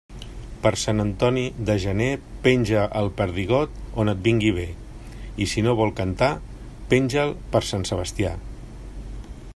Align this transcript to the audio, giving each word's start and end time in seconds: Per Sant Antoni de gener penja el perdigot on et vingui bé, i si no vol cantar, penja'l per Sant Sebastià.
Per 0.61 0.69
Sant 0.83 1.01
Antoni 1.01 1.43
de 1.69 1.75
gener 1.83 2.07
penja 2.47 2.87
el 3.03 3.11
perdigot 3.19 3.77
on 4.05 4.11
et 4.15 4.25
vingui 4.29 4.51
bé, 4.57 4.67
i 5.45 5.49
si 5.55 5.67
no 5.69 5.77
vol 5.83 5.95
cantar, 6.03 6.33
penja'l 6.95 7.37
per 7.53 7.67
Sant 7.73 7.89
Sebastià. 7.93 8.37